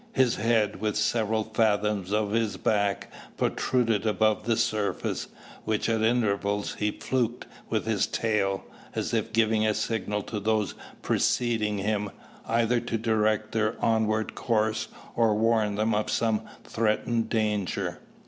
[0.13, 5.27] His head, with several fathoms of his back, protruded above the surface,
[5.63, 8.63] which at intervals he "fluked" with his tail,
[8.95, 12.09] as if giving a signal to those preceding him,
[12.47, 17.99] either to direct their onward course, or warn them of some threatened danger.